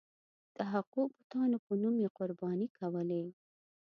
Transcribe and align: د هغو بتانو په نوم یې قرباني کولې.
د 0.55 0.57
هغو 0.73 1.01
بتانو 1.17 1.57
په 1.65 1.73
نوم 1.81 1.95
یې 2.03 2.09
قرباني 2.17 2.67
کولې. 2.77 3.23